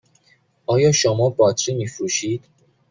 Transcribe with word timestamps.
آیا 0.65 0.91
شما 0.91 1.29
باطری 1.29 1.73
می 1.75 1.87
فروشید؟ 1.87 2.45